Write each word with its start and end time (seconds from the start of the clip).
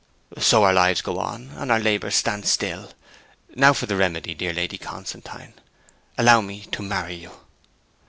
'So 0.35 0.63
our 0.63 0.73
lives 0.73 0.99
go 1.03 1.19
on, 1.19 1.51
and 1.57 1.71
our 1.71 1.79
labours 1.79 2.15
stand 2.15 2.47
still. 2.47 2.89
Now 3.53 3.71
for 3.71 3.85
the 3.85 3.95
remedy. 3.95 4.33
Dear 4.33 4.51
Lady 4.51 4.79
Constantine, 4.79 5.53
allow 6.17 6.41
me 6.41 6.61
to 6.71 6.81
marry 6.81 7.13
you.' 7.13 7.39